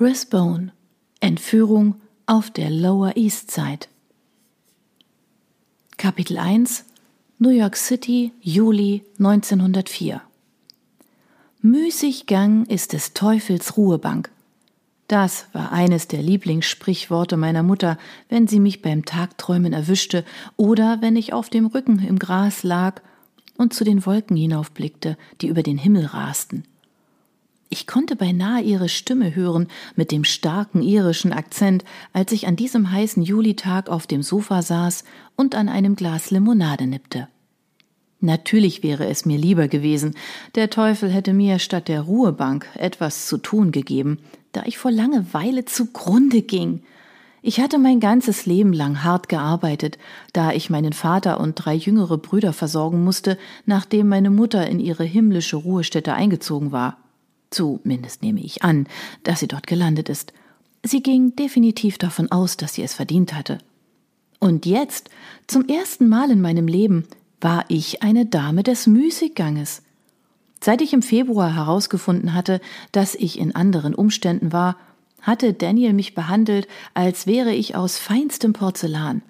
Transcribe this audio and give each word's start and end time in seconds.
Rathbone 0.00 0.72
Entführung 1.20 1.96
auf 2.24 2.50
der 2.50 2.70
Lower 2.70 3.14
East 3.14 3.50
Side 3.50 3.86
Kapitel 5.98 6.38
1 6.38 6.86
New 7.38 7.50
York 7.50 7.76
City, 7.76 8.32
Juli 8.40 9.04
1904 9.18 10.22
Müßiggang 11.60 12.64
ist 12.64 12.94
des 12.94 13.12
Teufels 13.12 13.76
Ruhebank. 13.76 14.30
Das 15.08 15.46
war 15.52 15.72
eines 15.72 16.08
der 16.08 16.22
Lieblingssprichworte 16.22 17.36
meiner 17.36 17.62
Mutter, 17.62 17.98
wenn 18.30 18.48
sie 18.48 18.60
mich 18.60 18.80
beim 18.80 19.04
Tagträumen 19.04 19.74
erwischte 19.74 20.24
oder 20.56 21.02
wenn 21.02 21.16
ich 21.16 21.34
auf 21.34 21.50
dem 21.50 21.66
Rücken 21.66 21.98
im 21.98 22.18
Gras 22.18 22.62
lag 22.62 23.02
und 23.58 23.74
zu 23.74 23.84
den 23.84 24.06
Wolken 24.06 24.38
hinaufblickte, 24.38 25.18
die 25.42 25.48
über 25.48 25.62
den 25.62 25.76
Himmel 25.76 26.06
rasten. 26.06 26.64
Ich 27.72 27.86
konnte 27.86 28.16
beinahe 28.16 28.60
ihre 28.60 28.90
Stimme 28.90 29.34
hören 29.34 29.66
mit 29.96 30.12
dem 30.12 30.24
starken 30.24 30.82
irischen 30.82 31.32
Akzent, 31.32 31.86
als 32.12 32.30
ich 32.32 32.46
an 32.46 32.54
diesem 32.54 32.92
heißen 32.92 33.22
Julitag 33.22 33.88
auf 33.88 34.06
dem 34.06 34.22
Sofa 34.22 34.60
saß 34.60 35.04
und 35.36 35.54
an 35.54 35.70
einem 35.70 35.96
Glas 35.96 36.30
Limonade 36.30 36.86
nippte. 36.86 37.28
Natürlich 38.20 38.82
wäre 38.82 39.06
es 39.06 39.24
mir 39.24 39.38
lieber 39.38 39.68
gewesen, 39.68 40.16
der 40.54 40.68
Teufel 40.68 41.10
hätte 41.10 41.32
mir 41.32 41.58
statt 41.58 41.88
der 41.88 42.02
Ruhebank 42.02 42.68
etwas 42.74 43.26
zu 43.26 43.38
tun 43.38 43.72
gegeben, 43.72 44.18
da 44.52 44.64
ich 44.66 44.76
vor 44.76 44.90
Langeweile 44.90 45.64
zugrunde 45.64 46.42
ging. 46.42 46.82
Ich 47.40 47.58
hatte 47.58 47.78
mein 47.78 48.00
ganzes 48.00 48.44
Leben 48.44 48.74
lang 48.74 49.02
hart 49.02 49.30
gearbeitet, 49.30 49.96
da 50.34 50.52
ich 50.52 50.68
meinen 50.68 50.92
Vater 50.92 51.40
und 51.40 51.54
drei 51.54 51.74
jüngere 51.74 52.18
Brüder 52.18 52.52
versorgen 52.52 53.02
musste, 53.02 53.38
nachdem 53.64 54.08
meine 54.08 54.28
Mutter 54.28 54.66
in 54.66 54.78
ihre 54.78 55.04
himmlische 55.04 55.56
Ruhestätte 55.56 56.12
eingezogen 56.12 56.70
war. 56.70 57.01
Zumindest 57.52 58.22
nehme 58.22 58.40
ich 58.40 58.64
an, 58.64 58.86
dass 59.22 59.40
sie 59.40 59.46
dort 59.46 59.66
gelandet 59.66 60.08
ist. 60.08 60.32
Sie 60.82 61.02
ging 61.02 61.36
definitiv 61.36 61.98
davon 61.98 62.32
aus, 62.32 62.56
dass 62.56 62.74
sie 62.74 62.82
es 62.82 62.94
verdient 62.94 63.34
hatte. 63.34 63.58
Und 64.40 64.66
jetzt, 64.66 65.10
zum 65.46 65.68
ersten 65.68 66.08
Mal 66.08 66.30
in 66.30 66.40
meinem 66.40 66.66
Leben, 66.66 67.06
war 67.40 67.64
ich 67.68 68.02
eine 68.02 68.26
Dame 68.26 68.62
des 68.62 68.86
Müßigganges. 68.86 69.82
Seit 70.60 70.80
ich 70.80 70.92
im 70.92 71.02
Februar 71.02 71.54
herausgefunden 71.54 72.34
hatte, 72.34 72.60
dass 72.90 73.14
ich 73.14 73.38
in 73.38 73.54
anderen 73.54 73.94
Umständen 73.94 74.52
war, 74.52 74.76
hatte 75.20 75.52
Daniel 75.52 75.92
mich 75.92 76.14
behandelt, 76.14 76.66
als 76.94 77.26
wäre 77.26 77.52
ich 77.52 77.76
aus 77.76 77.98
feinstem 77.98 78.52
Porzellan. 78.52 79.22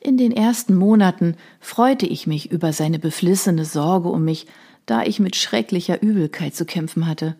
In 0.00 0.18
den 0.18 0.32
ersten 0.32 0.74
Monaten 0.74 1.36
freute 1.60 2.06
ich 2.06 2.26
mich 2.26 2.50
über 2.50 2.72
seine 2.72 2.98
beflissene 2.98 3.64
Sorge 3.64 4.08
um 4.08 4.24
mich, 4.24 4.46
da 4.86 5.02
ich 5.02 5.20
mit 5.20 5.36
schrecklicher 5.36 6.02
Übelkeit 6.02 6.54
zu 6.54 6.64
kämpfen 6.64 7.06
hatte. 7.06 7.36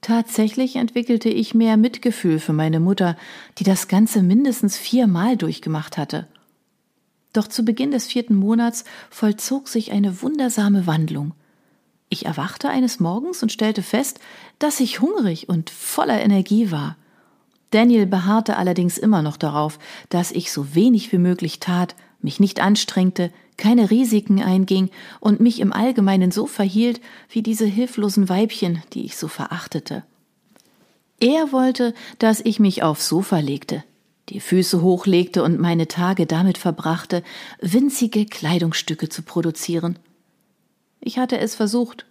Tatsächlich 0.00 0.76
entwickelte 0.76 1.28
ich 1.28 1.54
mehr 1.54 1.76
Mitgefühl 1.76 2.40
für 2.40 2.52
meine 2.52 2.80
Mutter, 2.80 3.16
die 3.58 3.64
das 3.64 3.86
Ganze 3.86 4.22
mindestens 4.22 4.76
viermal 4.76 5.36
durchgemacht 5.36 5.96
hatte. 5.96 6.26
Doch 7.32 7.46
zu 7.46 7.64
Beginn 7.64 7.92
des 7.92 8.06
vierten 8.06 8.34
Monats 8.34 8.84
vollzog 9.10 9.68
sich 9.68 9.92
eine 9.92 10.20
wundersame 10.22 10.86
Wandlung. 10.86 11.34
Ich 12.08 12.26
erwachte 12.26 12.68
eines 12.68 13.00
Morgens 13.00 13.42
und 13.42 13.52
stellte 13.52 13.82
fest, 13.82 14.20
dass 14.58 14.80
ich 14.80 15.00
hungrig 15.00 15.48
und 15.48 15.70
voller 15.70 16.20
Energie 16.20 16.70
war. 16.70 16.96
Daniel 17.70 18.04
beharrte 18.04 18.56
allerdings 18.56 18.98
immer 18.98 19.22
noch 19.22 19.38
darauf, 19.38 19.78
dass 20.10 20.30
ich 20.30 20.52
so 20.52 20.74
wenig 20.74 21.10
wie 21.12 21.18
möglich 21.18 21.58
tat, 21.58 21.94
mich 22.20 22.38
nicht 22.38 22.60
anstrengte, 22.60 23.32
keine 23.56 23.90
Risiken 23.90 24.42
einging 24.42 24.90
und 25.20 25.40
mich 25.40 25.60
im 25.60 25.72
Allgemeinen 25.72 26.30
so 26.30 26.46
verhielt 26.46 27.00
wie 27.28 27.42
diese 27.42 27.66
hilflosen 27.66 28.28
Weibchen, 28.28 28.82
die 28.92 29.04
ich 29.04 29.16
so 29.16 29.28
verachtete. 29.28 30.04
Er 31.20 31.52
wollte, 31.52 31.94
dass 32.18 32.40
ich 32.40 32.58
mich 32.58 32.82
aufs 32.82 33.08
Sofa 33.08 33.38
legte, 33.38 33.84
die 34.28 34.40
Füße 34.40 34.82
hochlegte 34.82 35.42
und 35.42 35.60
meine 35.60 35.86
Tage 35.86 36.26
damit 36.26 36.58
verbrachte, 36.58 37.22
winzige 37.60 38.26
Kleidungsstücke 38.26 39.08
zu 39.08 39.22
produzieren. 39.22 39.98
Ich 41.00 41.18
hatte 41.18 41.38
es 41.38 41.54
versucht 41.54 42.06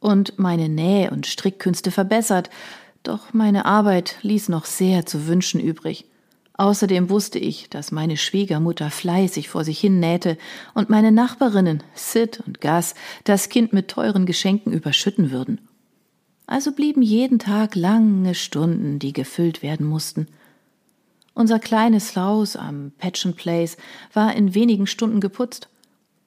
und 0.00 0.38
meine 0.38 0.68
Näh- 0.68 1.10
und 1.10 1.26
Strickkünste 1.26 1.90
verbessert, 1.90 2.50
doch 3.02 3.34
meine 3.34 3.66
Arbeit 3.66 4.16
ließ 4.22 4.48
noch 4.48 4.64
sehr 4.64 5.04
zu 5.04 5.26
wünschen 5.26 5.60
übrig. 5.60 6.06
Außerdem 6.56 7.10
wusste 7.10 7.40
ich, 7.40 7.68
dass 7.68 7.90
meine 7.90 8.16
Schwiegermutter 8.16 8.90
fleißig 8.90 9.48
vor 9.48 9.64
sich 9.64 9.80
hin 9.80 9.98
nähte 9.98 10.38
und 10.72 10.88
meine 10.88 11.10
Nachbarinnen, 11.10 11.82
Sid 11.94 12.42
und 12.46 12.60
Gas, 12.60 12.94
das 13.24 13.48
Kind 13.48 13.72
mit 13.72 13.88
teuren 13.88 14.24
Geschenken 14.24 14.72
überschütten 14.72 15.32
würden. 15.32 15.60
Also 16.46 16.72
blieben 16.72 17.02
jeden 17.02 17.40
Tag 17.40 17.74
lange 17.74 18.34
Stunden, 18.34 19.00
die 19.00 19.12
gefüllt 19.12 19.62
werden 19.62 19.86
mussten. 19.86 20.28
Unser 21.32 21.58
kleines 21.58 22.14
Haus 22.14 22.54
am 22.54 22.92
Patchen 22.98 23.34
Place 23.34 23.76
war 24.12 24.36
in 24.36 24.54
wenigen 24.54 24.86
Stunden 24.86 25.20
geputzt. 25.20 25.68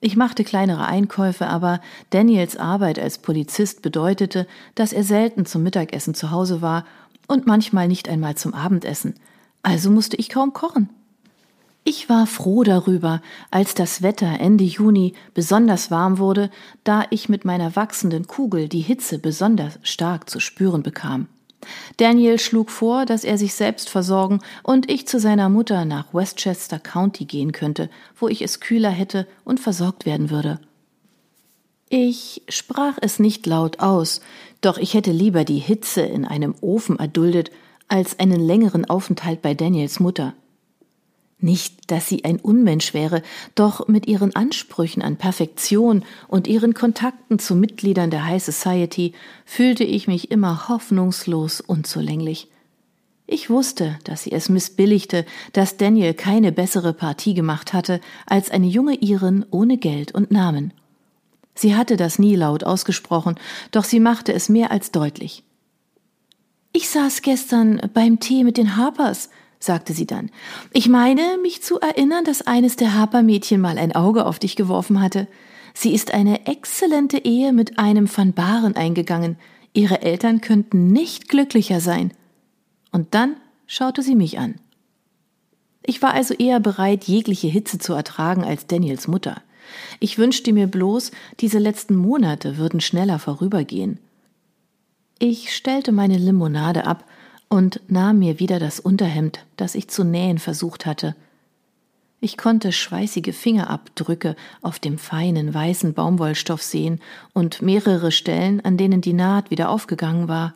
Ich 0.01 0.17
machte 0.17 0.43
kleinere 0.43 0.85
Einkäufe, 0.85 1.47
aber 1.47 1.79
Daniels 2.09 2.57
Arbeit 2.57 2.99
als 2.99 3.19
Polizist 3.19 3.81
bedeutete, 3.81 4.45
dass 4.75 4.91
er 4.91 5.03
selten 5.03 5.45
zum 5.45 5.63
Mittagessen 5.63 6.13
zu 6.13 6.31
Hause 6.31 6.61
war 6.61 6.85
und 7.27 7.47
manchmal 7.47 7.87
nicht 7.87 8.09
einmal 8.09 8.35
zum 8.35 8.53
Abendessen, 8.53 9.15
also 9.67 9.91
musste 9.91 10.15
ich 10.15 10.29
kaum 10.29 10.53
kochen. 10.53 10.89
Ich 11.83 12.07
war 12.07 12.25
froh 12.25 12.63
darüber, 12.63 13.21
als 13.51 13.73
das 13.73 14.01
Wetter 14.01 14.39
Ende 14.39 14.63
Juni 14.63 15.13
besonders 15.33 15.91
warm 15.91 16.19
wurde, 16.19 16.49
da 16.85 17.03
ich 17.09 17.27
mit 17.27 17.43
meiner 17.43 17.75
wachsenden 17.75 18.27
Kugel 18.27 18.69
die 18.69 18.79
Hitze 18.79 19.19
besonders 19.19 19.77
stark 19.83 20.29
zu 20.29 20.39
spüren 20.39 20.83
bekam. 20.83 21.27
Daniel 21.97 22.39
schlug 22.39 22.69
vor, 22.71 23.05
dass 23.05 23.25
er 23.25 23.37
sich 23.37 23.55
selbst 23.55 23.89
versorgen 23.89 24.39
und 24.63 24.89
ich 24.89 25.05
zu 25.05 25.19
seiner 25.19 25.49
Mutter 25.49 25.83
nach 25.83 26.13
Westchester 26.13 26.79
County 26.79 27.25
gehen 27.25 27.51
könnte, 27.51 27.89
wo 28.15 28.29
ich 28.29 28.41
es 28.41 28.61
kühler 28.61 28.91
hätte 28.91 29.27
und 29.43 29.59
versorgt 29.59 30.05
werden 30.05 30.29
würde. 30.29 30.61
Ich 31.89 32.41
sprach 32.47 32.97
es 33.01 33.19
nicht 33.19 33.45
laut 33.45 33.81
aus, 33.81 34.21
doch 34.61 34.77
ich 34.77 34.93
hätte 34.93 35.11
lieber 35.11 35.43
die 35.43 35.59
Hitze 35.59 36.01
in 36.03 36.23
einem 36.23 36.55
Ofen 36.61 36.99
erduldet, 36.99 37.51
als 37.87 38.19
einen 38.19 38.39
längeren 38.39 38.85
Aufenthalt 38.85 39.41
bei 39.41 39.53
Daniels 39.53 39.99
Mutter. 39.99 40.33
Nicht, 41.39 41.91
dass 41.91 42.09
sie 42.09 42.25
ein 42.25 42.39
Unmensch 42.39 42.95
wäre, 42.95 43.21
doch 43.53 43.87
mit 43.87 44.07
ihren 44.07 44.35
Ansprüchen 44.35 45.03
an 45.03 45.17
Perfektion 45.17 46.03
und 46.27 46.47
ihren 46.47 46.73
Kontakten 46.73 47.37
zu 47.37 47.53
Mitgliedern 47.55 48.09
der 48.09 48.25
High 48.25 48.43
Society 48.43 49.13
fühlte 49.45 49.83
ich 49.83 50.07
mich 50.07 50.31
immer 50.31 50.67
hoffnungslos 50.67 51.61
unzulänglich. 51.61 52.47
Ich 53.27 53.49
wusste, 53.49 53.99
dass 54.03 54.23
sie 54.23 54.31
es 54.31 54.49
missbilligte, 54.49 55.25
dass 55.53 55.77
Daniel 55.77 56.13
keine 56.15 56.51
bessere 56.51 56.93
Partie 56.93 57.35
gemacht 57.35 57.73
hatte 57.73 58.01
als 58.25 58.49
eine 58.49 58.67
junge 58.67 58.95
Iren 58.95 59.45
ohne 59.51 59.77
Geld 59.77 60.13
und 60.15 60.31
Namen. 60.31 60.73
Sie 61.53 61.75
hatte 61.75 61.97
das 61.97 62.19
nie 62.19 62.35
laut 62.35 62.63
ausgesprochen, 62.63 63.35
doch 63.71 63.83
sie 63.83 63.99
machte 63.99 64.33
es 64.33 64.47
mehr 64.47 64.71
als 64.71 64.91
deutlich. 64.91 65.43
Ich 66.73 66.89
saß 66.89 67.21
gestern 67.21 67.81
beim 67.93 68.19
Tee 68.19 68.43
mit 68.43 68.57
den 68.57 68.75
Harpers, 68.75 69.29
sagte 69.59 69.93
sie 69.93 70.05
dann. 70.05 70.29
Ich 70.73 70.87
meine, 70.87 71.37
mich 71.41 71.63
zu 71.63 71.79
erinnern, 71.79 72.23
dass 72.23 72.41
eines 72.41 72.75
der 72.75 72.93
Harper-Mädchen 72.93 73.59
mal 73.59 73.77
ein 73.77 73.95
Auge 73.95 74.25
auf 74.25 74.39
dich 74.39 74.55
geworfen 74.55 75.01
hatte. 75.01 75.27
Sie 75.73 75.93
ist 75.93 76.13
eine 76.13 76.45
exzellente 76.47 77.19
Ehe 77.19 77.53
mit 77.53 77.79
einem 77.79 78.07
Van 78.15 78.33
Baren 78.33 78.75
eingegangen. 78.75 79.37
Ihre 79.73 80.01
Eltern 80.01 80.41
könnten 80.41 80.91
nicht 80.91 81.29
glücklicher 81.29 81.81
sein. 81.81 82.11
Und 82.91 83.13
dann 83.13 83.35
schaute 83.67 84.01
sie 84.01 84.15
mich 84.15 84.39
an. 84.39 84.55
Ich 85.83 86.01
war 86.01 86.13
also 86.13 86.33
eher 86.33 86.59
bereit, 86.59 87.05
jegliche 87.05 87.47
Hitze 87.47 87.79
zu 87.79 87.93
ertragen 87.93 88.43
als 88.43 88.67
Daniels 88.67 89.07
Mutter. 89.07 89.41
Ich 89.99 90.17
wünschte 90.17 90.53
mir 90.53 90.67
bloß, 90.67 91.11
diese 91.39 91.59
letzten 91.59 91.95
Monate 91.95 92.57
würden 92.57 92.81
schneller 92.81 93.19
vorübergehen. 93.19 93.99
Ich 95.19 95.55
stellte 95.55 95.91
meine 95.91 96.17
Limonade 96.17 96.85
ab 96.85 97.03
und 97.49 97.81
nahm 97.87 98.19
mir 98.19 98.39
wieder 98.39 98.59
das 98.59 98.79
Unterhemd, 98.79 99.45
das 99.55 99.73
ich 99.73 99.87
zu 99.87 100.03
nähen 100.03 100.37
versucht 100.37 100.85
hatte. 100.85 101.15
Ich 102.19 102.37
konnte 102.37 102.71
schweißige 102.71 103.35
Fingerabdrücke 103.35 104.35
auf 104.61 104.79
dem 104.79 104.97
feinen 104.97 105.53
weißen 105.53 105.93
Baumwollstoff 105.93 106.61
sehen 106.61 106.99
und 107.33 107.61
mehrere 107.61 108.11
Stellen, 108.11 108.63
an 108.63 108.77
denen 108.77 109.01
die 109.01 109.13
Naht 109.13 109.49
wieder 109.49 109.69
aufgegangen 109.69 110.27
war. 110.27 110.55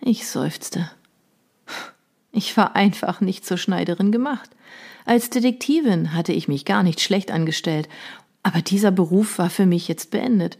Ich 0.00 0.26
seufzte. 0.26 0.90
Ich 2.32 2.56
war 2.56 2.76
einfach 2.76 3.20
nicht 3.20 3.46
zur 3.46 3.58
Schneiderin 3.58 4.12
gemacht. 4.12 4.50
Als 5.04 5.30
Detektivin 5.30 6.12
hatte 6.14 6.32
ich 6.32 6.48
mich 6.48 6.64
gar 6.64 6.82
nicht 6.82 7.00
schlecht 7.00 7.30
angestellt, 7.30 7.88
aber 8.42 8.60
dieser 8.60 8.90
Beruf 8.90 9.38
war 9.38 9.50
für 9.50 9.66
mich 9.66 9.88
jetzt 9.88 10.10
beendet. 10.10 10.58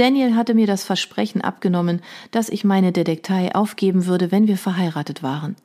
Daniel 0.00 0.34
hatte 0.34 0.54
mir 0.54 0.66
das 0.66 0.82
Versprechen 0.82 1.42
abgenommen, 1.42 2.00
dass 2.30 2.48
ich 2.48 2.64
meine 2.64 2.90
Detektei 2.90 3.54
aufgeben 3.54 4.06
würde, 4.06 4.32
wenn 4.32 4.48
wir 4.48 4.56
verheiratet 4.56 5.22
waren. 5.22 5.56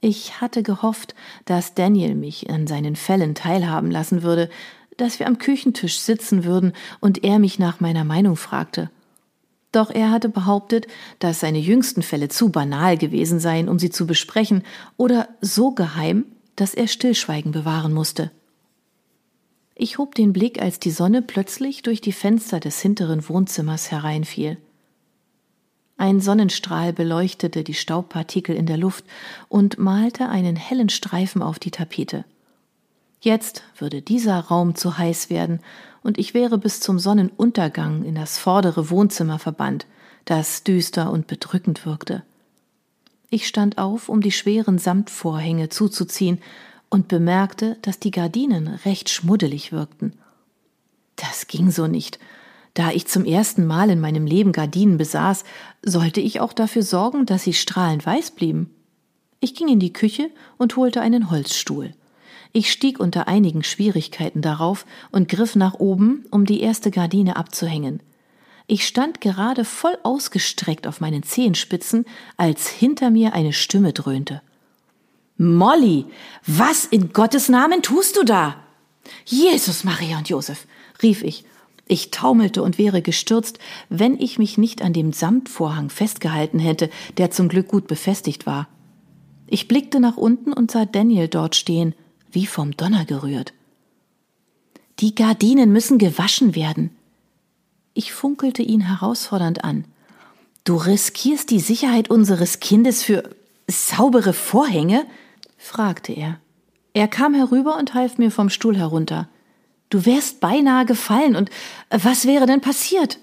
Ich 0.00 0.40
hatte 0.40 0.62
gehofft, 0.62 1.14
dass 1.44 1.74
Daniel 1.74 2.14
mich 2.14 2.48
an 2.48 2.66
seinen 2.66 2.96
Fällen 2.96 3.34
teilhaben 3.34 3.90
lassen 3.90 4.22
würde, 4.22 4.48
dass 4.96 5.18
wir 5.18 5.26
am 5.26 5.36
Küchentisch 5.36 5.98
sitzen 5.98 6.44
würden 6.44 6.72
und 7.00 7.22
er 7.22 7.38
mich 7.38 7.58
nach 7.58 7.80
meiner 7.80 8.02
Meinung 8.04 8.36
fragte. 8.36 8.90
Doch 9.72 9.90
er 9.90 10.10
hatte 10.10 10.30
behauptet, 10.30 10.86
dass 11.18 11.40
seine 11.40 11.58
jüngsten 11.58 12.00
Fälle 12.00 12.30
zu 12.30 12.48
banal 12.48 12.96
gewesen 12.96 13.40
seien, 13.40 13.68
um 13.68 13.78
sie 13.78 13.90
zu 13.90 14.06
besprechen, 14.06 14.62
oder 14.96 15.28
so 15.42 15.72
geheim, 15.72 16.24
dass 16.56 16.72
er 16.72 16.88
Stillschweigen 16.88 17.52
bewahren 17.52 17.92
musste. 17.92 18.30
Ich 19.82 19.96
hob 19.96 20.14
den 20.14 20.34
Blick, 20.34 20.60
als 20.60 20.78
die 20.78 20.90
Sonne 20.90 21.22
plötzlich 21.22 21.80
durch 21.80 22.02
die 22.02 22.12
Fenster 22.12 22.60
des 22.60 22.82
hinteren 22.82 23.26
Wohnzimmers 23.30 23.90
hereinfiel. 23.90 24.58
Ein 25.96 26.20
Sonnenstrahl 26.20 26.92
beleuchtete 26.92 27.64
die 27.64 27.72
Staubpartikel 27.72 28.54
in 28.54 28.66
der 28.66 28.76
Luft 28.76 29.06
und 29.48 29.78
malte 29.78 30.28
einen 30.28 30.54
hellen 30.54 30.90
Streifen 30.90 31.42
auf 31.42 31.58
die 31.58 31.70
Tapete. 31.70 32.26
Jetzt 33.22 33.62
würde 33.78 34.02
dieser 34.02 34.38
Raum 34.38 34.74
zu 34.74 34.98
heiß 34.98 35.30
werden, 35.30 35.60
und 36.02 36.18
ich 36.18 36.34
wäre 36.34 36.58
bis 36.58 36.80
zum 36.80 36.98
Sonnenuntergang 36.98 38.04
in 38.04 38.16
das 38.16 38.36
vordere 38.36 38.90
Wohnzimmer 38.90 39.38
verbannt, 39.38 39.86
das 40.26 40.62
düster 40.62 41.10
und 41.10 41.26
bedrückend 41.26 41.86
wirkte. 41.86 42.22
Ich 43.30 43.48
stand 43.48 43.78
auf, 43.78 44.10
um 44.10 44.20
die 44.20 44.32
schweren 44.32 44.76
Samtvorhänge 44.76 45.70
zuzuziehen, 45.70 46.42
und 46.90 47.08
bemerkte, 47.08 47.78
dass 47.82 47.98
die 48.00 48.10
Gardinen 48.10 48.68
recht 48.84 49.08
schmuddelig 49.08 49.72
wirkten. 49.72 50.14
Das 51.16 51.46
ging 51.46 51.70
so 51.70 51.86
nicht. 51.86 52.18
Da 52.74 52.90
ich 52.90 53.06
zum 53.06 53.24
ersten 53.24 53.66
Mal 53.66 53.90
in 53.90 54.00
meinem 54.00 54.26
Leben 54.26 54.52
Gardinen 54.52 54.98
besaß, 54.98 55.44
sollte 55.82 56.20
ich 56.20 56.40
auch 56.40 56.52
dafür 56.52 56.82
sorgen, 56.82 57.26
dass 57.26 57.44
sie 57.44 57.54
strahlend 57.54 58.04
weiß 58.04 58.32
blieben. 58.32 58.70
Ich 59.40 59.54
ging 59.54 59.68
in 59.68 59.80
die 59.80 59.92
Küche 59.92 60.30
und 60.58 60.76
holte 60.76 61.00
einen 61.00 61.30
Holzstuhl. 61.30 61.94
Ich 62.52 62.70
stieg 62.70 62.98
unter 62.98 63.28
einigen 63.28 63.62
Schwierigkeiten 63.62 64.42
darauf 64.42 64.84
und 65.12 65.28
griff 65.28 65.54
nach 65.56 65.74
oben, 65.74 66.24
um 66.30 66.44
die 66.44 66.60
erste 66.60 66.90
Gardine 66.90 67.36
abzuhängen. 67.36 68.02
Ich 68.66 68.86
stand 68.86 69.20
gerade 69.20 69.64
voll 69.64 69.96
ausgestreckt 70.02 70.86
auf 70.86 71.00
meinen 71.00 71.22
Zehenspitzen, 71.22 72.04
als 72.36 72.68
hinter 72.68 73.10
mir 73.10 73.34
eine 73.34 73.52
Stimme 73.52 73.92
dröhnte. 73.92 74.42
Molly, 75.40 76.04
was 76.46 76.84
in 76.84 77.14
Gottes 77.14 77.48
Namen 77.48 77.80
tust 77.80 78.18
du 78.18 78.24
da? 78.24 78.56
Jesus, 79.24 79.84
Maria 79.84 80.18
und 80.18 80.28
Josef, 80.28 80.66
rief 81.02 81.22
ich. 81.22 81.46
Ich 81.88 82.10
taumelte 82.10 82.62
und 82.62 82.76
wäre 82.76 83.00
gestürzt, 83.00 83.58
wenn 83.88 84.20
ich 84.20 84.38
mich 84.38 84.58
nicht 84.58 84.82
an 84.82 84.92
dem 84.92 85.14
Samtvorhang 85.14 85.88
festgehalten 85.88 86.58
hätte, 86.58 86.90
der 87.16 87.30
zum 87.30 87.48
Glück 87.48 87.68
gut 87.68 87.86
befestigt 87.86 88.44
war. 88.44 88.68
Ich 89.46 89.66
blickte 89.66 89.98
nach 89.98 90.18
unten 90.18 90.52
und 90.52 90.70
sah 90.70 90.84
Daniel 90.84 91.26
dort 91.26 91.56
stehen, 91.56 91.94
wie 92.30 92.44
vom 92.44 92.76
Donner 92.76 93.06
gerührt. 93.06 93.54
Die 94.98 95.14
Gardinen 95.14 95.72
müssen 95.72 95.96
gewaschen 95.96 96.54
werden. 96.54 96.90
Ich 97.94 98.12
funkelte 98.12 98.60
ihn 98.60 98.82
herausfordernd 98.82 99.64
an. 99.64 99.86
Du 100.64 100.76
riskierst 100.76 101.48
die 101.48 101.60
Sicherheit 101.60 102.10
unseres 102.10 102.60
Kindes 102.60 103.02
für 103.02 103.30
saubere 103.66 104.34
Vorhänge? 104.34 105.06
Fragte 105.60 106.12
er. 106.12 106.40
Er 106.94 107.06
kam 107.06 107.34
herüber 107.34 107.76
und 107.76 107.94
half 107.94 108.18
mir 108.18 108.30
vom 108.30 108.48
Stuhl 108.48 108.76
herunter. 108.76 109.28
Du 109.90 110.06
wärst 110.06 110.40
beinahe 110.40 110.86
gefallen, 110.86 111.36
und 111.36 111.50
was 111.90 112.26
wäre 112.26 112.46
denn 112.46 112.60
passiert? 112.60 113.18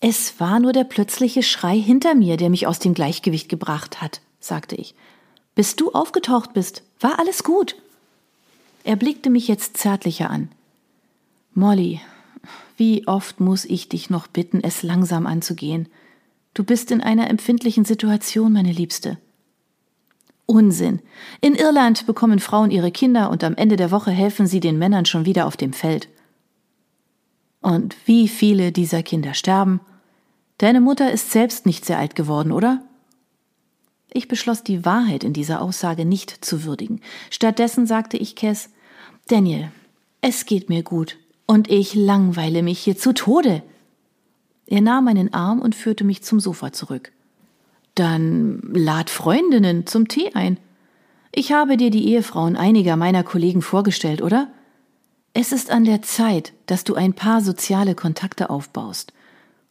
Es 0.00 0.38
war 0.38 0.60
nur 0.60 0.72
der 0.72 0.84
plötzliche 0.84 1.42
Schrei 1.42 1.78
hinter 1.78 2.14
mir, 2.14 2.36
der 2.36 2.50
mich 2.50 2.66
aus 2.66 2.78
dem 2.78 2.94
Gleichgewicht 2.94 3.48
gebracht 3.48 4.02
hat, 4.02 4.20
sagte 4.40 4.76
ich. 4.76 4.94
Bis 5.54 5.76
du 5.76 5.92
aufgetaucht 5.92 6.52
bist, 6.52 6.82
war 7.00 7.18
alles 7.18 7.44
gut. 7.44 7.76
Er 8.84 8.96
blickte 8.96 9.30
mich 9.30 9.48
jetzt 9.48 9.76
zärtlicher 9.76 10.30
an. 10.30 10.50
Molly, 11.54 12.00
wie 12.76 13.06
oft 13.06 13.40
muss 13.40 13.64
ich 13.64 13.88
dich 13.88 14.10
noch 14.10 14.26
bitten, 14.26 14.62
es 14.62 14.82
langsam 14.82 15.26
anzugehen? 15.26 15.88
Du 16.54 16.64
bist 16.64 16.90
in 16.90 17.00
einer 17.00 17.28
empfindlichen 17.28 17.84
Situation, 17.84 18.52
meine 18.52 18.72
Liebste. 18.72 19.18
Unsinn. 20.48 21.02
In 21.42 21.54
Irland 21.54 22.06
bekommen 22.06 22.38
Frauen 22.38 22.70
ihre 22.70 22.90
Kinder 22.90 23.30
und 23.30 23.44
am 23.44 23.54
Ende 23.54 23.76
der 23.76 23.90
Woche 23.90 24.10
helfen 24.10 24.46
sie 24.46 24.60
den 24.60 24.78
Männern 24.78 25.04
schon 25.04 25.26
wieder 25.26 25.46
auf 25.46 25.58
dem 25.58 25.74
Feld. 25.74 26.08
Und 27.60 27.94
wie 28.06 28.28
viele 28.28 28.72
dieser 28.72 29.02
Kinder 29.02 29.34
sterben? 29.34 29.80
Deine 30.56 30.80
Mutter 30.80 31.12
ist 31.12 31.32
selbst 31.32 31.66
nicht 31.66 31.84
sehr 31.84 31.98
alt 31.98 32.14
geworden, 32.14 32.50
oder? 32.50 32.82
Ich 34.10 34.26
beschloss, 34.26 34.62
die 34.62 34.86
Wahrheit 34.86 35.22
in 35.22 35.34
dieser 35.34 35.60
Aussage 35.60 36.06
nicht 36.06 36.42
zu 36.42 36.64
würdigen. 36.64 37.02
Stattdessen 37.28 37.86
sagte 37.86 38.16
ich 38.16 38.34
Cass, 38.34 38.70
Daniel, 39.26 39.70
es 40.22 40.46
geht 40.46 40.70
mir 40.70 40.82
gut 40.82 41.18
und 41.46 41.70
ich 41.70 41.94
langweile 41.94 42.62
mich 42.62 42.78
hier 42.78 42.96
zu 42.96 43.12
Tode. 43.12 43.62
Er 44.66 44.80
nahm 44.80 45.04
meinen 45.04 45.34
Arm 45.34 45.60
und 45.60 45.74
führte 45.74 46.04
mich 46.04 46.22
zum 46.22 46.40
Sofa 46.40 46.72
zurück. 46.72 47.12
Dann 47.98 48.60
lad 48.72 49.10
Freundinnen 49.10 49.86
zum 49.86 50.06
Tee 50.06 50.30
ein. 50.34 50.58
Ich 51.32 51.50
habe 51.50 51.76
dir 51.76 51.90
die 51.90 52.08
Ehefrauen 52.08 52.54
einiger 52.54 52.96
meiner 52.96 53.24
Kollegen 53.24 53.60
vorgestellt, 53.60 54.22
oder? 54.22 54.52
Es 55.34 55.50
ist 55.50 55.70
an 55.70 55.84
der 55.84 56.02
Zeit, 56.02 56.52
dass 56.66 56.84
du 56.84 56.94
ein 56.94 57.14
paar 57.14 57.40
soziale 57.40 57.96
Kontakte 57.96 58.50
aufbaust. 58.50 59.12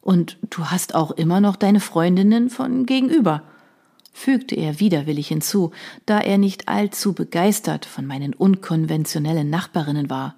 Und 0.01 0.37
du 0.49 0.65
hast 0.65 0.93
auch 0.93 1.11
immer 1.11 1.39
noch 1.39 1.55
deine 1.55 1.79
Freundinnen 1.79 2.49
von 2.49 2.85
gegenüber 2.85 3.43
fügte 4.11 4.55
er 4.55 4.79
widerwillig 4.79 5.27
hinzu, 5.27 5.71
da 6.07 6.19
er 6.19 6.39
nicht 6.39 6.67
allzu 6.67 7.13
begeistert 7.13 7.85
von 7.85 8.05
meinen 8.07 8.33
unkonventionellen 8.33 9.49
Nachbarinnen 9.49 10.09
war. 10.09 10.35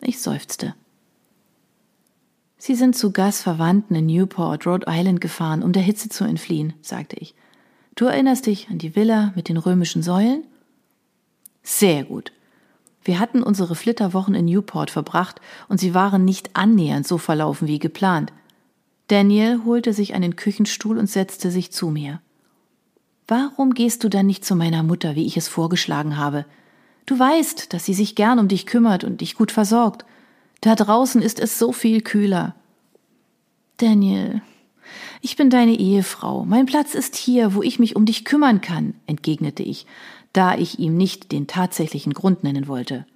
Ich 0.00 0.20
seufzte. 0.20 0.74
Sie 2.62 2.74
sind 2.74 2.94
zu 2.94 3.10
Gastverwandten 3.10 3.96
in 3.96 4.04
Newport, 4.04 4.66
Rhode 4.66 4.84
Island 4.86 5.22
gefahren, 5.22 5.62
um 5.62 5.72
der 5.72 5.82
Hitze 5.82 6.10
zu 6.10 6.24
entfliehen, 6.24 6.74
sagte 6.82 7.16
ich. 7.16 7.34
Du 7.94 8.04
erinnerst 8.04 8.44
dich 8.44 8.68
an 8.68 8.76
die 8.76 8.94
Villa 8.94 9.32
mit 9.34 9.48
den 9.48 9.56
römischen 9.56 10.02
Säulen? 10.02 10.44
Sehr 11.62 12.04
gut. 12.04 12.32
Wir 13.02 13.18
hatten 13.18 13.42
unsere 13.42 13.74
Flitterwochen 13.74 14.34
in 14.34 14.44
Newport 14.44 14.90
verbracht 14.90 15.40
und 15.70 15.80
sie 15.80 15.94
waren 15.94 16.26
nicht 16.26 16.54
annähernd 16.54 17.08
so 17.08 17.16
verlaufen 17.16 17.66
wie 17.66 17.78
geplant. 17.78 18.30
Daniel 19.08 19.60
holte 19.64 19.94
sich 19.94 20.12
einen 20.12 20.36
Küchenstuhl 20.36 20.98
und 20.98 21.08
setzte 21.08 21.50
sich 21.50 21.72
zu 21.72 21.88
mir. 21.88 22.20
Warum 23.26 23.72
gehst 23.72 24.04
du 24.04 24.10
dann 24.10 24.26
nicht 24.26 24.44
zu 24.44 24.54
meiner 24.54 24.82
Mutter, 24.82 25.14
wie 25.14 25.24
ich 25.24 25.38
es 25.38 25.48
vorgeschlagen 25.48 26.18
habe? 26.18 26.44
Du 27.06 27.18
weißt, 27.18 27.72
dass 27.72 27.86
sie 27.86 27.94
sich 27.94 28.16
gern 28.16 28.38
um 28.38 28.48
dich 28.48 28.66
kümmert 28.66 29.02
und 29.02 29.22
dich 29.22 29.34
gut 29.34 29.50
versorgt. 29.50 30.04
Da 30.60 30.74
draußen 30.74 31.22
ist 31.22 31.40
es 31.40 31.58
so 31.58 31.72
viel 31.72 32.02
kühler. 32.02 32.54
Daniel, 33.78 34.42
ich 35.22 35.36
bin 35.36 35.48
deine 35.48 35.74
Ehefrau. 35.74 36.44
Mein 36.44 36.66
Platz 36.66 36.94
ist 36.94 37.16
hier, 37.16 37.54
wo 37.54 37.62
ich 37.62 37.78
mich 37.78 37.96
um 37.96 38.04
dich 38.04 38.24
kümmern 38.24 38.60
kann, 38.60 38.94
entgegnete 39.06 39.62
ich, 39.62 39.86
da 40.32 40.56
ich 40.56 40.78
ihm 40.78 40.96
nicht 40.96 41.32
den 41.32 41.46
tatsächlichen 41.46 42.12
Grund 42.12 42.44
nennen 42.44 42.68
wollte. 42.68 43.06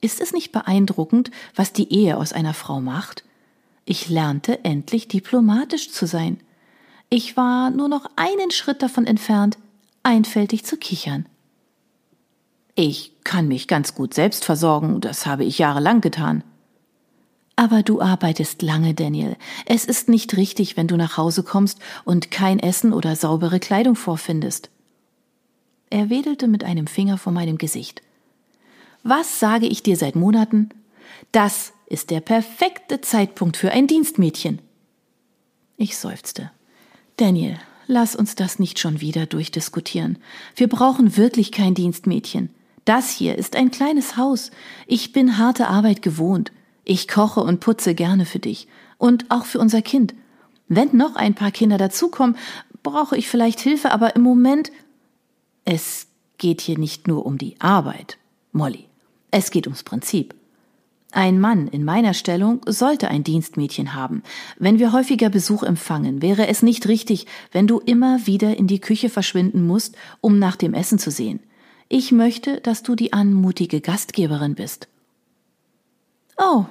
Ist 0.00 0.20
es 0.20 0.32
nicht 0.32 0.52
beeindruckend, 0.52 1.30
was 1.54 1.72
die 1.72 1.92
Ehe 1.92 2.16
aus 2.16 2.32
einer 2.32 2.54
Frau 2.54 2.80
macht? 2.80 3.24
Ich 3.84 4.08
lernte 4.08 4.64
endlich 4.64 5.08
diplomatisch 5.08 5.90
zu 5.90 6.06
sein. 6.06 6.40
Ich 7.08 7.36
war 7.36 7.70
nur 7.70 7.88
noch 7.88 8.06
einen 8.16 8.50
Schritt 8.50 8.82
davon 8.82 9.06
entfernt, 9.06 9.58
einfältig 10.02 10.64
zu 10.64 10.76
kichern. 10.76 11.26
Ich 12.74 13.12
kann 13.24 13.48
mich 13.48 13.68
ganz 13.68 13.94
gut 13.94 14.14
selbst 14.14 14.44
versorgen, 14.44 15.00
das 15.00 15.26
habe 15.26 15.44
ich 15.44 15.58
jahrelang 15.58 16.00
getan. 16.00 16.44
Aber 17.60 17.82
du 17.82 18.00
arbeitest 18.00 18.62
lange, 18.62 18.94
Daniel. 18.94 19.36
Es 19.66 19.84
ist 19.84 20.08
nicht 20.08 20.34
richtig, 20.38 20.78
wenn 20.78 20.86
du 20.86 20.96
nach 20.96 21.18
Hause 21.18 21.42
kommst 21.42 21.78
und 22.06 22.30
kein 22.30 22.58
Essen 22.58 22.94
oder 22.94 23.14
saubere 23.16 23.60
Kleidung 23.60 23.96
vorfindest. 23.96 24.70
Er 25.90 26.08
wedelte 26.08 26.48
mit 26.48 26.64
einem 26.64 26.86
Finger 26.86 27.18
vor 27.18 27.34
meinem 27.34 27.58
Gesicht. 27.58 28.00
Was 29.02 29.40
sage 29.40 29.66
ich 29.66 29.82
dir 29.82 29.98
seit 29.98 30.16
Monaten? 30.16 30.70
Das 31.32 31.74
ist 31.84 32.08
der 32.08 32.20
perfekte 32.20 33.02
Zeitpunkt 33.02 33.58
für 33.58 33.72
ein 33.72 33.86
Dienstmädchen. 33.86 34.60
Ich 35.76 35.98
seufzte. 35.98 36.50
Daniel, 37.18 37.58
lass 37.86 38.16
uns 38.16 38.36
das 38.36 38.58
nicht 38.58 38.78
schon 38.78 39.02
wieder 39.02 39.26
durchdiskutieren. 39.26 40.16
Wir 40.56 40.70
brauchen 40.70 41.18
wirklich 41.18 41.52
kein 41.52 41.74
Dienstmädchen. 41.74 42.48
Das 42.86 43.10
hier 43.10 43.36
ist 43.36 43.54
ein 43.54 43.70
kleines 43.70 44.16
Haus. 44.16 44.50
Ich 44.86 45.12
bin 45.12 45.36
harte 45.36 45.68
Arbeit 45.68 46.00
gewohnt. 46.00 46.52
Ich 46.84 47.08
koche 47.08 47.40
und 47.40 47.60
putze 47.60 47.94
gerne 47.94 48.26
für 48.26 48.38
dich. 48.38 48.68
Und 48.98 49.30
auch 49.30 49.44
für 49.44 49.58
unser 49.58 49.82
Kind. 49.82 50.14
Wenn 50.68 50.96
noch 50.96 51.16
ein 51.16 51.34
paar 51.34 51.50
Kinder 51.50 51.78
dazukommen, 51.78 52.36
brauche 52.82 53.16
ich 53.16 53.28
vielleicht 53.28 53.60
Hilfe, 53.60 53.90
aber 53.92 54.16
im 54.16 54.22
Moment. 54.22 54.70
Es 55.64 56.06
geht 56.38 56.60
hier 56.60 56.78
nicht 56.78 57.06
nur 57.06 57.26
um 57.26 57.38
die 57.38 57.60
Arbeit, 57.60 58.18
Molly. 58.52 58.86
Es 59.30 59.50
geht 59.50 59.66
ums 59.66 59.82
Prinzip. 59.82 60.34
Ein 61.12 61.40
Mann 61.40 61.66
in 61.66 61.84
meiner 61.84 62.14
Stellung 62.14 62.60
sollte 62.66 63.08
ein 63.08 63.24
Dienstmädchen 63.24 63.94
haben. 63.94 64.22
Wenn 64.58 64.78
wir 64.78 64.92
häufiger 64.92 65.28
Besuch 65.28 65.64
empfangen, 65.64 66.22
wäre 66.22 66.46
es 66.46 66.62
nicht 66.62 66.86
richtig, 66.86 67.26
wenn 67.50 67.66
du 67.66 67.80
immer 67.80 68.26
wieder 68.26 68.56
in 68.56 68.68
die 68.68 68.80
Küche 68.80 69.10
verschwinden 69.10 69.66
musst, 69.66 69.96
um 70.20 70.38
nach 70.38 70.54
dem 70.54 70.72
Essen 70.72 71.00
zu 71.00 71.10
sehen. 71.10 71.40
Ich 71.88 72.12
möchte, 72.12 72.60
dass 72.60 72.84
du 72.84 72.94
die 72.94 73.12
anmutige 73.12 73.80
Gastgeberin 73.80 74.54
bist. 74.54 74.86
Oh, 76.42 76.64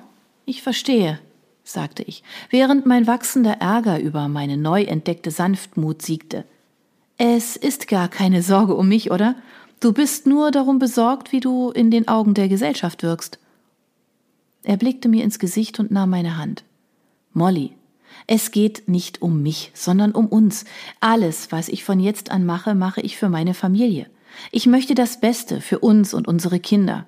ich 0.46 0.64
verstehe, 0.64 1.20
sagte 1.64 2.02
ich, 2.02 2.24
während 2.50 2.88
mein 2.88 3.06
wachsender 3.06 3.58
Ärger 3.60 4.00
über 4.00 4.28
meine 4.28 4.58
neu 4.58 4.82
entdeckte 4.82 5.30
Sanftmut 5.30 6.02
siegte. 6.02 6.44
Es 7.18 7.56
ist 7.56 7.88
gar 7.88 8.08
keine 8.08 8.42
Sorge 8.42 8.76
um 8.76 8.88
mich, 8.88 9.12
oder? 9.12 9.36
Du 9.80 9.94
bist 9.94 10.26
nur 10.26 10.50
darum 10.50 10.80
besorgt, 10.80 11.32
wie 11.32 11.40
du 11.40 11.70
in 11.70 11.92
den 11.92 12.08
Augen 12.08 12.34
der 12.34 12.50
Gesellschaft 12.50 13.04
wirkst. 13.04 13.38
Er 14.64 14.78
blickte 14.78 15.08
mir 15.08 15.24
ins 15.24 15.38
Gesicht 15.38 15.80
und 15.80 15.92
nahm 15.92 16.10
meine 16.10 16.38
Hand. 16.38 16.64
Molly, 17.34 17.76
es 18.26 18.50
geht 18.50 18.88
nicht 18.88 19.22
um 19.22 19.44
mich, 19.44 19.72
sondern 19.76 20.14
um 20.14 20.26
uns. 20.26 20.66
Alles, 21.00 21.52
was 21.52 21.70
ich 21.70 21.84
von 21.84 22.00
jetzt 22.00 22.32
an 22.32 22.44
mache, 22.44 22.74
mache 22.74 23.02
ich 23.02 23.18
für 23.18 23.30
meine 23.30 23.54
Familie. 23.54 24.08
Ich 24.52 24.66
möchte 24.66 24.96
das 24.96 25.20
Beste 25.20 25.62
für 25.62 25.78
uns 25.78 26.16
und 26.16 26.28
unsere 26.28 26.60
Kinder. 26.60 27.06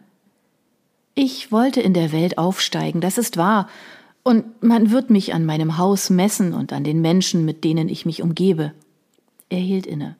Ich 1.13 1.51
wollte 1.51 1.81
in 1.81 1.93
der 1.93 2.11
Welt 2.11 2.37
aufsteigen, 2.37 3.01
das 3.01 3.17
ist 3.17 3.37
wahr, 3.37 3.67
und 4.23 4.63
man 4.63 4.91
wird 4.91 5.09
mich 5.09 5.33
an 5.33 5.45
meinem 5.45 5.77
Haus 5.77 6.09
messen 6.09 6.53
und 6.53 6.73
an 6.73 6.83
den 6.83 7.01
Menschen, 7.01 7.43
mit 7.43 7.63
denen 7.63 7.89
ich 7.89 8.05
mich 8.05 8.21
umgebe. 8.21 8.73
Er 9.49 9.59
hielt 9.59 9.85
inne. 9.85 10.15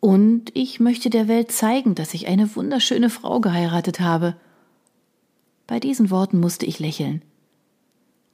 Und 0.00 0.50
ich 0.54 0.80
möchte 0.80 1.10
der 1.10 1.28
Welt 1.28 1.50
zeigen, 1.50 1.94
dass 1.94 2.14
ich 2.14 2.28
eine 2.28 2.54
wunderschöne 2.54 3.10
Frau 3.10 3.40
geheiratet 3.40 4.00
habe. 4.00 4.36
Bei 5.66 5.80
diesen 5.80 6.10
Worten 6.10 6.38
musste 6.40 6.66
ich 6.66 6.78
lächeln. 6.78 7.22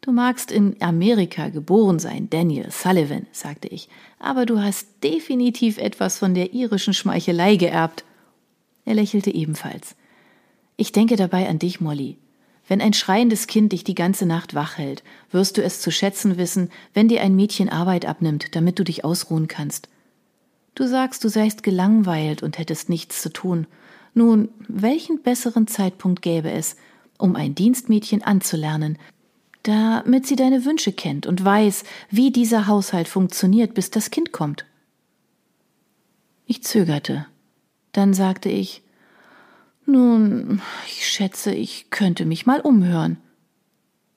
Du 0.00 0.12
magst 0.12 0.50
in 0.50 0.76
Amerika 0.80 1.48
geboren 1.48 1.98
sein, 1.98 2.28
Daniel 2.28 2.70
Sullivan, 2.70 3.26
sagte 3.32 3.68
ich, 3.68 3.88
aber 4.18 4.44
du 4.44 4.60
hast 4.60 4.86
definitiv 5.02 5.78
etwas 5.78 6.18
von 6.18 6.34
der 6.34 6.52
irischen 6.52 6.92
Schmeichelei 6.92 7.56
geerbt. 7.56 8.04
Er 8.84 8.94
lächelte 8.94 9.34
ebenfalls. 9.34 9.96
Ich 10.76 10.92
denke 10.92 11.16
dabei 11.16 11.48
an 11.48 11.58
dich, 11.58 11.80
Molly. 11.80 12.18
Wenn 12.66 12.80
ein 12.80 12.94
schreiendes 12.94 13.46
Kind 13.46 13.72
dich 13.72 13.84
die 13.84 13.94
ganze 13.94 14.26
Nacht 14.26 14.54
wach 14.54 14.78
hält, 14.78 15.04
wirst 15.30 15.58
du 15.58 15.62
es 15.62 15.80
zu 15.80 15.90
schätzen 15.90 16.38
wissen, 16.38 16.70
wenn 16.94 17.08
dir 17.08 17.20
ein 17.20 17.36
Mädchen 17.36 17.68
Arbeit 17.68 18.06
abnimmt, 18.06 18.56
damit 18.56 18.78
du 18.78 18.84
dich 18.84 19.04
ausruhen 19.04 19.48
kannst. 19.48 19.88
Du 20.74 20.86
sagst, 20.86 21.22
du 21.22 21.28
seist 21.28 21.62
gelangweilt 21.62 22.42
und 22.42 22.58
hättest 22.58 22.88
nichts 22.88 23.20
zu 23.20 23.32
tun. 23.32 23.66
Nun, 24.14 24.48
welchen 24.66 25.22
besseren 25.22 25.66
Zeitpunkt 25.66 26.22
gäbe 26.22 26.50
es, 26.50 26.76
um 27.18 27.36
ein 27.36 27.54
Dienstmädchen 27.54 28.22
anzulernen, 28.22 28.98
damit 29.62 30.26
sie 30.26 30.36
deine 30.36 30.64
Wünsche 30.64 30.92
kennt 30.92 31.26
und 31.26 31.44
weiß, 31.44 31.84
wie 32.10 32.30
dieser 32.30 32.66
Haushalt 32.66 33.08
funktioniert, 33.08 33.74
bis 33.74 33.90
das 33.90 34.10
Kind 34.10 34.32
kommt? 34.32 34.64
Ich 36.46 36.62
zögerte. 36.62 37.26
Dann 37.92 38.12
sagte 38.12 38.48
ich, 38.48 38.82
nun, 39.86 40.62
ich 40.86 41.06
schätze, 41.06 41.54
ich 41.54 41.90
könnte 41.90 42.24
mich 42.24 42.46
mal 42.46 42.60
umhören. 42.60 43.18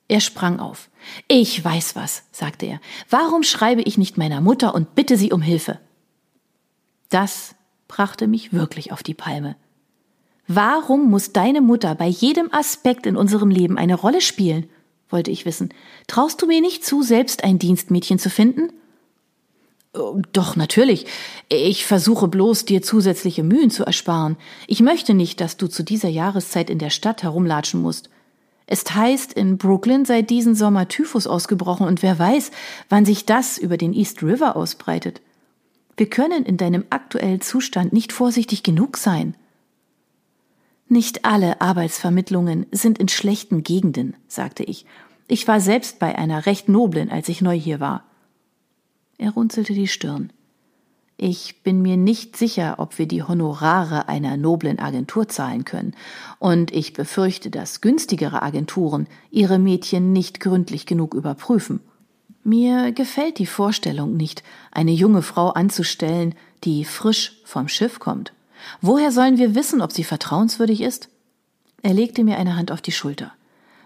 Er 0.07 0.21
sprang 0.21 0.59
auf. 0.59 0.89
Ich 1.27 1.63
weiß 1.63 1.95
was, 1.95 2.23
sagte 2.31 2.65
er. 2.65 2.79
Warum 3.09 3.43
schreibe 3.43 3.81
ich 3.81 3.97
nicht 3.97 4.17
meiner 4.17 4.41
Mutter 4.41 4.73
und 4.73 4.95
bitte 4.95 5.17
sie 5.17 5.31
um 5.31 5.41
Hilfe? 5.41 5.79
Das 7.09 7.55
brachte 7.87 8.27
mich 8.27 8.53
wirklich 8.53 8.91
auf 8.91 9.03
die 9.03 9.13
Palme. 9.13 9.55
Warum 10.47 11.09
muss 11.09 11.33
deine 11.33 11.61
Mutter 11.61 11.93
bei 11.95 12.07
jedem 12.07 12.53
Aspekt 12.53 13.05
in 13.05 13.17
unserem 13.17 13.49
Leben 13.49 13.77
eine 13.77 13.95
Rolle 13.95 14.21
spielen? 14.21 14.69
wollte 15.09 15.31
ich 15.31 15.45
wissen. 15.45 15.73
Traust 16.07 16.41
du 16.41 16.47
mir 16.47 16.61
nicht 16.61 16.85
zu, 16.85 17.01
selbst 17.01 17.43
ein 17.43 17.59
Dienstmädchen 17.59 18.19
zu 18.19 18.29
finden? 18.29 18.73
Oh, 19.93 20.21
doch, 20.33 20.55
natürlich. 20.55 21.05
Ich 21.49 21.85
versuche 21.85 22.27
bloß, 22.27 22.65
dir 22.65 22.81
zusätzliche 22.81 23.43
Mühen 23.43 23.69
zu 23.69 23.85
ersparen. 23.85 24.37
Ich 24.67 24.81
möchte 24.81 25.13
nicht, 25.13 25.41
dass 25.41 25.57
du 25.57 25.67
zu 25.67 25.83
dieser 25.83 26.09
Jahreszeit 26.09 26.69
in 26.69 26.79
der 26.79 26.89
Stadt 26.89 27.23
herumlatschen 27.23 27.81
musst. 27.81 28.09
Es 28.67 28.83
heißt, 28.93 29.33
in 29.33 29.57
Brooklyn 29.57 30.03
sei 30.03 30.21
diesen 30.21 30.53
Sommer 30.53 30.89
Typhus 30.89 31.25
ausgebrochen 31.25 31.87
und 31.87 32.03
wer 32.03 32.19
weiß, 32.19 32.51
wann 32.89 33.05
sich 33.05 33.25
das 33.25 33.57
über 33.57 33.77
den 33.77 33.93
East 33.93 34.21
River 34.21 34.57
ausbreitet. 34.57 35.21
Wir 35.95 36.09
können 36.09 36.43
in 36.43 36.57
deinem 36.57 36.83
aktuellen 36.89 37.41
Zustand 37.41 37.93
nicht 37.93 38.11
vorsichtig 38.11 38.63
genug 38.63 38.97
sein. 38.97 39.35
Nicht 40.89 41.25
alle 41.25 41.59
Arbeitsvermittlungen 41.59 42.65
sind 42.71 42.99
in 42.99 43.07
schlechten 43.07 43.63
Gegenden, 43.63 44.15
sagte 44.27 44.63
ich. 44.63 44.85
Ich 45.27 45.47
war 45.47 45.59
selbst 45.59 45.99
bei 45.99 46.17
einer 46.17 46.45
recht 46.45 46.69
noblen, 46.69 47.09
als 47.09 47.29
ich 47.29 47.41
neu 47.41 47.57
hier 47.57 47.79
war. 47.79 48.03
Er 49.17 49.31
runzelte 49.31 49.73
die 49.73 49.87
Stirn. 49.87 50.31
Ich 51.19 51.63
bin 51.63 51.81
mir 51.81 51.97
nicht 51.97 52.37
sicher, 52.37 52.75
ob 52.77 52.99
wir 52.99 53.07
die 53.07 53.23
Honorare 53.23 54.07
einer 54.07 54.37
noblen 54.37 54.77
Agentur 54.77 55.27
zahlen 55.27 55.65
können, 55.65 55.95
und 56.37 56.71
ich 56.71 56.93
befürchte, 56.93 57.49
dass 57.49 57.81
günstigere 57.81 58.43
Agenturen 58.43 59.07
ihre 59.31 59.57
Mädchen 59.57 60.13
nicht 60.13 60.39
gründlich 60.39 60.85
genug 60.85 61.15
überprüfen. 61.15 61.79
Mir 62.43 62.91
gefällt 62.91 63.39
die 63.39 63.47
Vorstellung 63.47 64.15
nicht, 64.15 64.43
eine 64.71 64.91
junge 64.91 65.23
Frau 65.23 65.49
anzustellen, 65.49 66.35
die 66.63 66.85
frisch 66.85 67.41
vom 67.43 67.67
Schiff 67.67 67.99
kommt. 67.99 68.31
Woher 68.81 69.11
sollen 69.11 69.39
wir 69.39 69.55
wissen, 69.55 69.81
ob 69.81 69.91
sie 69.91 70.03
vertrauenswürdig 70.03 70.81
ist? 70.81 71.09
Er 71.81 71.93
legte 71.93 72.23
mir 72.23 72.37
eine 72.37 72.55
Hand 72.55 72.71
auf 72.71 72.81
die 72.81 72.91
Schulter. 72.91 73.33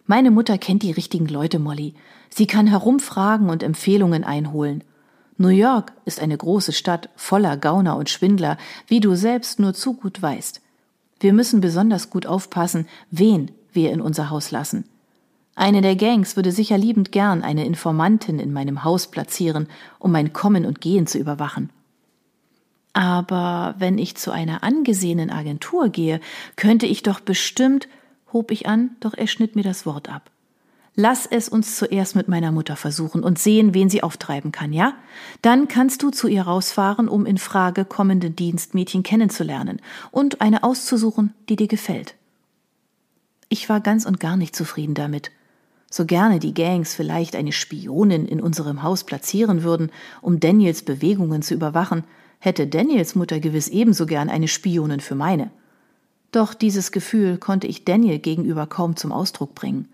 Meine 0.06 0.32
Mutter 0.32 0.58
kennt 0.58 0.84
die 0.84 0.92
richtigen 0.92 1.28
Leute, 1.28 1.60
Molly. 1.60 1.94
Sie 2.30 2.46
kann 2.46 2.68
herumfragen 2.68 3.50
und 3.50 3.64
Empfehlungen 3.64 4.26
einholen. 4.26 4.84
New 5.42 5.48
York 5.48 5.94
ist 6.06 6.20
eine 6.20 6.38
große 6.38 6.72
Stadt 6.72 7.10
voller 7.16 7.58
Gauner 7.58 7.98
und 7.98 8.12
Schwindler, 8.12 8.58
wie 8.86 9.00
du 9.00 9.16
selbst 9.16 9.60
nur 9.60 9.74
zu 9.74 9.94
gut 9.94 10.22
weißt. 10.22 10.62
Wir 11.20 11.34
müssen 11.34 11.62
besonders 11.62 12.12
gut 12.12 12.28
aufpassen, 12.28 12.88
wen 13.10 13.50
wir 13.74 13.92
in 13.92 14.02
unser 14.02 14.30
Haus 14.30 14.52
lassen. 14.52 14.86
Eine 15.56 15.82
der 15.82 15.96
Gangs 15.96 16.36
würde 16.36 16.52
sicher 16.52 16.78
liebend 16.78 17.12
gern 17.12 17.42
eine 17.42 17.66
Informantin 17.66 18.38
in 18.38 18.54
meinem 18.54 18.84
Haus 18.84 19.08
platzieren, 19.08 19.68
um 19.98 20.12
mein 20.12 20.32
Kommen 20.32 20.64
und 20.64 20.80
Gehen 20.80 21.08
zu 21.08 21.18
überwachen. 21.18 21.72
Aber 22.94 23.74
wenn 23.80 23.98
ich 23.98 24.16
zu 24.16 24.30
einer 24.30 24.64
angesehenen 24.64 25.32
Agentur 25.32 25.90
gehe, 25.90 26.20
könnte 26.56 26.86
ich 26.86 27.02
doch 27.02 27.20
bestimmt, 27.20 27.88
hob 28.32 28.52
ich 28.52 28.68
an, 28.68 28.92
doch 29.00 29.16
er 29.16 29.26
schnitt 29.26 29.56
mir 29.56 29.64
das 29.64 29.88
Wort 29.88 30.08
ab. 30.08 30.30
Lass 30.96 31.26
es 31.26 31.48
uns 31.48 31.78
zuerst 31.78 32.18
mit 32.18 32.28
meiner 32.28 32.52
Mutter 32.52 32.76
versuchen 32.76 33.24
und 33.24 33.40
sehen, 33.40 33.74
wen 33.74 33.90
sie 33.90 34.04
auftreiben 34.04 34.52
kann, 34.52 34.74
ja? 34.74 34.94
Dann 35.42 35.70
kannst 35.70 36.04
du 36.04 36.12
zu 36.12 36.28
ihr 36.28 36.44
rausfahren, 36.44 37.08
um 37.08 37.26
in 37.26 37.38
Frage 37.38 37.86
kommende 37.86 38.30
Dienstmädchen 38.30 39.02
kennenzulernen 39.02 39.82
und 40.12 40.42
eine 40.42 40.64
auszusuchen, 40.64 41.34
die 41.48 41.56
dir 41.56 41.68
gefällt. 41.68 42.16
Ich 43.48 43.70
war 43.70 43.80
ganz 43.80 44.06
und 44.06 44.20
gar 44.20 44.36
nicht 44.36 44.56
zufrieden 44.56 44.94
damit. 44.94 45.32
So 45.90 46.06
gerne 46.06 46.40
die 46.40 46.54
Gangs 46.54 46.94
vielleicht 46.94 47.36
eine 47.36 47.52
Spionin 47.54 48.26
in 48.26 48.42
unserem 48.42 48.84
Haus 48.84 49.04
platzieren 49.06 49.64
würden, 49.64 49.92
um 50.22 50.40
Daniels 50.40 50.84
Bewegungen 50.84 51.42
zu 51.42 51.54
überwachen, 51.54 52.04
hätte 52.40 52.68
Daniels 52.68 53.16
Mutter 53.16 53.40
gewiss 53.40 53.68
ebenso 53.70 54.06
gern 54.06 54.30
eine 54.30 54.48
Spionin 54.48 55.00
für 55.00 55.16
meine. 55.16 55.52
Doch 56.32 56.54
dieses 56.54 56.92
Gefühl 56.92 57.38
konnte 57.38 57.68
ich 57.68 57.86
Daniel 57.86 58.20
gegenüber 58.20 58.68
kaum 58.68 58.96
zum 58.96 59.12
Ausdruck 59.12 59.54
bringen. 59.54 59.88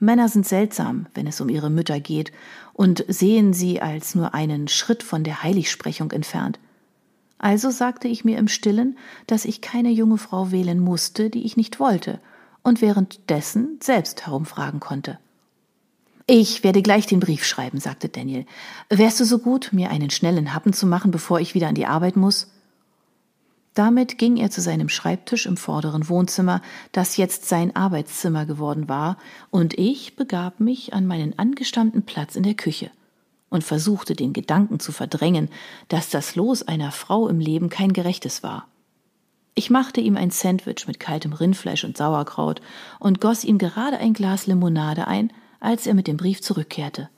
Männer 0.00 0.28
sind 0.28 0.46
seltsam, 0.46 1.06
wenn 1.14 1.26
es 1.26 1.40
um 1.40 1.48
ihre 1.48 1.70
Mütter 1.70 2.00
geht, 2.00 2.32
und 2.72 3.04
sehen 3.08 3.52
sie 3.52 3.80
als 3.82 4.14
nur 4.14 4.34
einen 4.34 4.68
Schritt 4.68 5.02
von 5.02 5.24
der 5.24 5.42
Heiligsprechung 5.42 6.12
entfernt. 6.12 6.58
Also 7.38 7.70
sagte 7.70 8.08
ich 8.08 8.24
mir 8.24 8.38
im 8.38 8.48
stillen, 8.48 8.96
dass 9.26 9.44
ich 9.44 9.60
keine 9.60 9.90
junge 9.90 10.18
Frau 10.18 10.50
wählen 10.50 10.78
musste, 10.78 11.30
die 11.30 11.44
ich 11.44 11.56
nicht 11.56 11.80
wollte, 11.80 12.20
und 12.62 12.80
währenddessen 12.80 13.78
selbst 13.82 14.26
herumfragen 14.26 14.80
konnte. 14.80 15.18
Ich 16.26 16.62
werde 16.62 16.82
gleich 16.82 17.06
den 17.06 17.20
Brief 17.20 17.44
schreiben, 17.44 17.80
sagte 17.80 18.08
Daniel. 18.08 18.44
Wärst 18.90 19.18
du 19.18 19.24
so 19.24 19.38
gut, 19.38 19.70
mir 19.72 19.90
einen 19.90 20.10
schnellen 20.10 20.52
Happen 20.54 20.74
zu 20.74 20.86
machen, 20.86 21.10
bevor 21.10 21.40
ich 21.40 21.54
wieder 21.54 21.68
an 21.68 21.74
die 21.74 21.86
Arbeit 21.86 22.16
muss? 22.16 22.48
Damit 23.74 24.18
ging 24.18 24.36
er 24.36 24.50
zu 24.50 24.60
seinem 24.60 24.88
Schreibtisch 24.88 25.46
im 25.46 25.56
vorderen 25.56 26.08
Wohnzimmer, 26.08 26.62
das 26.92 27.16
jetzt 27.16 27.48
sein 27.48 27.76
Arbeitszimmer 27.76 28.46
geworden 28.46 28.88
war, 28.88 29.18
und 29.50 29.78
ich 29.78 30.16
begab 30.16 30.60
mich 30.60 30.94
an 30.94 31.06
meinen 31.06 31.38
angestammten 31.38 32.02
Platz 32.02 32.34
in 32.34 32.42
der 32.42 32.54
Küche 32.54 32.90
und 33.50 33.64
versuchte 33.64 34.14
den 34.14 34.32
Gedanken 34.32 34.80
zu 34.80 34.92
verdrängen, 34.92 35.48
dass 35.88 36.10
das 36.10 36.34
Los 36.34 36.66
einer 36.66 36.92
Frau 36.92 37.28
im 37.28 37.40
Leben 37.40 37.68
kein 37.68 37.92
gerechtes 37.92 38.42
war. 38.42 38.66
Ich 39.54 39.70
machte 39.70 40.00
ihm 40.00 40.16
ein 40.16 40.30
Sandwich 40.30 40.86
mit 40.86 41.00
kaltem 41.00 41.32
Rindfleisch 41.32 41.84
und 41.84 41.96
Sauerkraut 41.96 42.60
und 43.00 43.20
goss 43.20 43.42
ihm 43.42 43.58
gerade 43.58 43.98
ein 43.98 44.12
Glas 44.12 44.46
Limonade 44.46 45.08
ein, 45.08 45.32
als 45.60 45.86
er 45.86 45.94
mit 45.94 46.06
dem 46.06 46.16
Brief 46.16 46.40
zurückkehrte. 46.42 47.08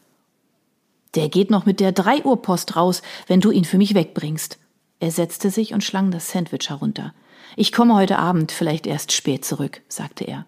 Der 1.14 1.28
geht 1.28 1.50
noch 1.50 1.66
mit 1.66 1.80
der 1.80 1.92
drei 1.92 2.24
Uhr 2.24 2.40
Post 2.40 2.76
raus, 2.76 3.02
wenn 3.26 3.40
du 3.40 3.50
ihn 3.50 3.64
für 3.64 3.78
mich 3.78 3.94
wegbringst. 3.94 4.58
Er 5.00 5.10
setzte 5.10 5.50
sich 5.50 5.72
und 5.72 5.82
schlang 5.82 6.10
das 6.10 6.30
Sandwich 6.30 6.68
herunter. 6.68 7.14
Ich 7.56 7.72
komme 7.72 7.94
heute 7.94 8.18
Abend 8.18 8.52
vielleicht 8.52 8.86
erst 8.86 9.12
spät 9.12 9.44
zurück, 9.44 9.80
sagte 9.88 10.24
er. 10.24 10.46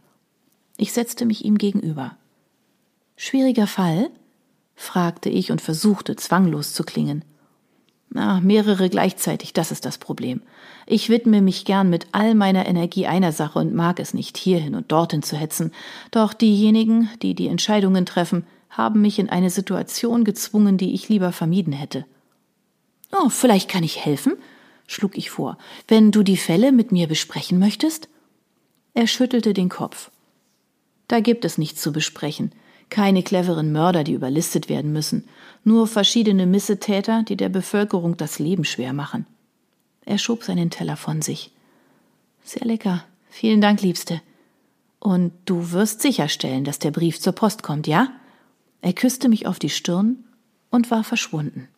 Ich 0.76 0.92
setzte 0.92 1.24
mich 1.24 1.44
ihm 1.44 1.58
gegenüber. 1.58 2.16
Schwieriger 3.16 3.66
Fall? 3.66 4.10
fragte 4.74 5.30
ich 5.30 5.50
und 5.50 5.60
versuchte 5.60 6.16
zwanglos 6.16 6.74
zu 6.74 6.84
klingen. 6.84 7.24
Na, 8.10 8.40
mehrere 8.40 8.90
gleichzeitig, 8.90 9.54
das 9.54 9.70
ist 9.70 9.86
das 9.86 9.96
Problem. 9.96 10.42
Ich 10.86 11.08
widme 11.08 11.40
mich 11.40 11.64
gern 11.64 11.88
mit 11.88 12.08
all 12.12 12.34
meiner 12.34 12.66
Energie 12.66 13.06
einer 13.06 13.32
Sache 13.32 13.58
und 13.58 13.74
mag 13.74 13.98
es 14.00 14.12
nicht, 14.12 14.36
hierhin 14.36 14.74
und 14.74 14.92
dorthin 14.92 15.22
zu 15.22 15.36
hetzen. 15.36 15.72
Doch 16.10 16.34
diejenigen, 16.34 17.08
die 17.22 17.34
die 17.34 17.48
Entscheidungen 17.48 18.04
treffen, 18.04 18.44
haben 18.68 19.00
mich 19.00 19.18
in 19.18 19.30
eine 19.30 19.48
Situation 19.48 20.24
gezwungen, 20.24 20.76
die 20.76 20.92
ich 20.92 21.08
lieber 21.08 21.32
vermieden 21.32 21.72
hätte. 21.72 22.04
Oh, 23.12 23.28
vielleicht 23.28 23.68
kann 23.68 23.84
ich 23.84 24.04
helfen, 24.04 24.34
schlug 24.86 25.16
ich 25.18 25.30
vor, 25.30 25.58
wenn 25.86 26.10
du 26.10 26.22
die 26.22 26.36
Fälle 26.36 26.72
mit 26.72 26.92
mir 26.92 27.06
besprechen 27.06 27.58
möchtest? 27.58 28.08
Er 28.94 29.06
schüttelte 29.06 29.52
den 29.52 29.68
Kopf. 29.68 30.10
Da 31.08 31.20
gibt 31.20 31.44
es 31.44 31.58
nichts 31.58 31.82
zu 31.82 31.92
besprechen, 31.92 32.52
keine 32.88 33.22
cleveren 33.22 33.72
Mörder, 33.72 34.02
die 34.02 34.12
überlistet 34.12 34.68
werden 34.68 34.92
müssen, 34.92 35.28
nur 35.64 35.86
verschiedene 35.86 36.46
Missetäter, 36.46 37.22
die 37.22 37.36
der 37.36 37.48
Bevölkerung 37.48 38.16
das 38.16 38.38
Leben 38.38 38.64
schwer 38.64 38.92
machen. 38.92 39.26
Er 40.04 40.18
schob 40.18 40.42
seinen 40.42 40.70
Teller 40.70 40.96
von 40.96 41.22
sich. 41.22 41.52
Sehr 42.44 42.66
lecker. 42.66 43.04
Vielen 43.30 43.60
Dank, 43.60 43.82
Liebste. 43.82 44.20
Und 44.98 45.32
du 45.46 45.72
wirst 45.72 46.02
sicherstellen, 46.02 46.64
dass 46.64 46.78
der 46.78 46.90
Brief 46.90 47.20
zur 47.20 47.32
Post 47.32 47.62
kommt, 47.62 47.86
ja? 47.86 48.12
Er 48.82 48.92
küsste 48.92 49.28
mich 49.28 49.46
auf 49.46 49.58
die 49.58 49.70
Stirn 49.70 50.24
und 50.70 50.90
war 50.90 51.04
verschwunden. 51.04 51.68